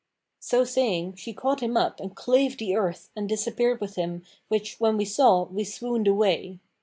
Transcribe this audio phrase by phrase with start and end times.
[0.39, 4.79] So saying, she caught him up and clave the earth and disappeared with him which
[4.79, 6.57] when we saw, we swooned away.